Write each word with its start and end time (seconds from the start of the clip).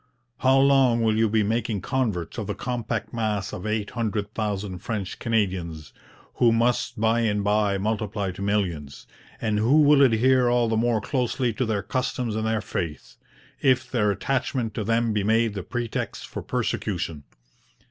'How 0.39 0.57
long 0.57 1.03
will 1.03 1.15
you 1.15 1.29
be 1.29 1.43
making 1.43 1.81
converts 1.81 2.39
of 2.39 2.47
the 2.47 2.55
compact 2.55 3.13
mass 3.13 3.53
of 3.53 3.67
eight 3.67 3.91
hundred 3.91 4.33
thousand 4.33 4.79
French 4.79 5.19
Canadians, 5.19 5.93
who 6.37 6.51
must 6.51 6.99
by 6.99 7.19
and 7.19 7.43
by 7.43 7.77
multiply 7.77 8.31
to 8.31 8.41
millions, 8.41 9.05
and 9.39 9.59
who 9.59 9.83
will 9.83 10.01
adhere 10.01 10.49
all 10.49 10.67
the 10.67 10.75
more 10.75 11.01
closely 11.01 11.53
to 11.53 11.67
their 11.67 11.83
customs 11.83 12.35
and 12.35 12.47
their 12.47 12.61
faith, 12.61 13.17
if 13.61 13.91
their 13.91 14.09
attachment 14.09 14.73
to 14.73 14.83
them 14.83 15.13
be 15.13 15.23
made 15.23 15.53
the 15.53 15.61
pretext 15.61 16.25
for 16.27 16.41
persecution? 16.41 17.21